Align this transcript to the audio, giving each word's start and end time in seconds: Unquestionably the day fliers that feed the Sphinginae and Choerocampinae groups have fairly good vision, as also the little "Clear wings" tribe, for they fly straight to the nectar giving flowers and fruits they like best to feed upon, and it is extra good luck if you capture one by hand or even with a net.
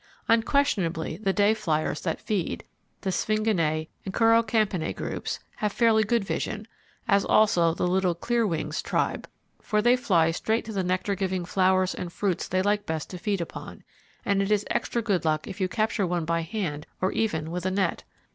Unquestionably 0.27 1.17
the 1.17 1.31
day 1.31 1.53
fliers 1.53 2.01
that 2.01 2.19
feed 2.19 2.63
the 3.01 3.11
Sphinginae 3.11 3.87
and 4.03 4.11
Choerocampinae 4.11 4.95
groups 4.95 5.39
have 5.57 5.71
fairly 5.71 6.03
good 6.03 6.23
vision, 6.25 6.67
as 7.07 7.23
also 7.23 7.75
the 7.75 7.85
little 7.85 8.15
"Clear 8.15 8.47
wings" 8.47 8.81
tribe, 8.81 9.29
for 9.61 9.79
they 9.79 9.95
fly 9.95 10.31
straight 10.31 10.65
to 10.65 10.73
the 10.73 10.83
nectar 10.83 11.13
giving 11.13 11.45
flowers 11.45 11.93
and 11.93 12.11
fruits 12.11 12.47
they 12.47 12.63
like 12.63 12.87
best 12.87 13.11
to 13.11 13.19
feed 13.19 13.41
upon, 13.41 13.83
and 14.25 14.41
it 14.41 14.49
is 14.51 14.65
extra 14.71 15.03
good 15.03 15.23
luck 15.23 15.47
if 15.47 15.61
you 15.61 15.67
capture 15.67 16.07
one 16.07 16.25
by 16.25 16.41
hand 16.41 16.87
or 16.99 17.11
even 17.11 17.51
with 17.51 17.63
a 17.67 17.69
net. 17.69 18.03